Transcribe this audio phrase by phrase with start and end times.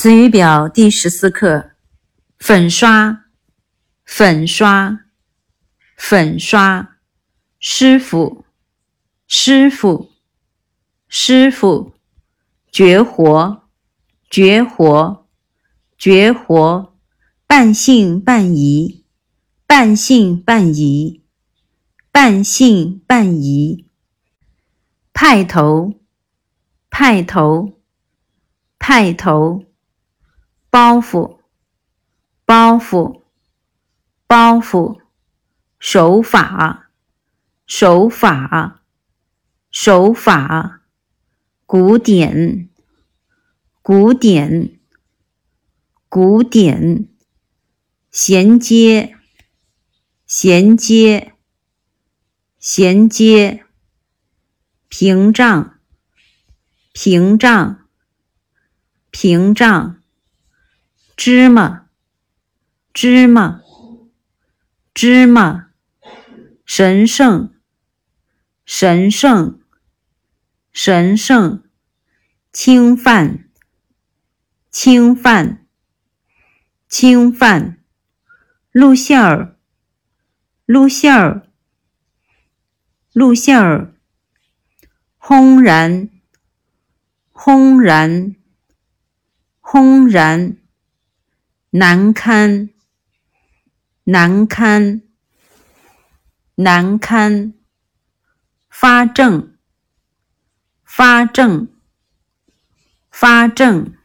[0.00, 1.72] 词语表第十四课：
[2.38, 3.24] 粉刷，
[4.04, 5.00] 粉刷，
[5.96, 6.98] 粉刷。
[7.58, 8.44] 师傅，
[9.26, 10.12] 师傅，
[11.08, 11.94] 师傅。
[12.70, 13.68] 绝活，
[14.30, 15.26] 绝活，
[15.98, 16.96] 绝活。
[17.48, 19.04] 半信半疑，
[19.66, 21.24] 半信半疑，
[22.12, 23.88] 半信半疑。
[25.12, 25.94] 派头，
[26.88, 27.72] 派头，
[28.78, 29.67] 派头。
[30.70, 31.38] 包袱，
[32.44, 33.22] 包袱，
[34.26, 35.00] 包袱，
[35.78, 36.90] 手法，
[37.66, 38.82] 手法，
[39.70, 40.82] 手法，
[41.64, 42.68] 古典，
[43.80, 44.78] 古典，
[46.10, 47.08] 古典，
[48.10, 49.16] 衔接，
[50.26, 51.32] 衔接，
[52.58, 53.64] 衔接，
[54.88, 55.78] 屏障，
[56.92, 57.88] 屏障，
[59.10, 59.97] 屏障。
[61.20, 61.88] 芝麻，
[62.92, 63.60] 芝麻，
[64.94, 65.72] 芝麻，
[66.64, 67.52] 神圣，
[68.64, 69.60] 神圣，
[70.70, 71.64] 神圣，
[72.52, 73.50] 侵犯，
[74.70, 75.66] 侵犯，
[76.88, 77.82] 侵犯，
[78.70, 79.58] 露馅儿，
[80.66, 81.48] 露馅儿，
[83.12, 83.92] 露馅儿，
[85.16, 86.08] 轰然，
[87.32, 88.36] 轰然，
[89.60, 90.56] 轰然。
[91.70, 92.70] 难堪，
[94.04, 95.02] 难堪，
[96.54, 97.52] 难堪。
[98.70, 99.58] 发证，
[100.84, 101.68] 发证，
[103.10, 103.97] 发证。